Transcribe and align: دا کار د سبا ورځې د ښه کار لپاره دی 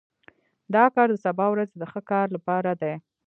دا 0.73 0.83
کار 0.95 1.07
د 1.11 1.17
سبا 1.25 1.45
ورځې 1.51 1.75
د 1.77 1.83
ښه 1.91 2.01
کار 2.11 2.27
لپاره 2.35 2.71
دی 2.81 2.93